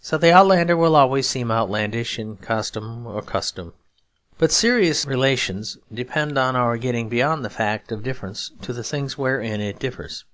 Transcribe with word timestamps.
So 0.00 0.18
the 0.18 0.32
outlander 0.32 0.76
will 0.76 0.96
always 0.96 1.28
seem 1.28 1.52
outlandish 1.52 2.18
in 2.18 2.36
custom 2.38 3.06
or 3.06 3.22
costume; 3.22 3.74
but 4.36 4.50
serious 4.50 5.06
relations 5.06 5.78
depend 5.94 6.36
on 6.36 6.56
our 6.56 6.76
getting 6.76 7.08
beyond 7.08 7.44
the 7.44 7.48
fact 7.48 7.92
of 7.92 8.02
difference 8.02 8.50
to 8.62 8.72
the 8.72 8.82
things 8.82 9.16
wherein 9.16 9.60
it 9.60 9.78
differs. 9.78 10.24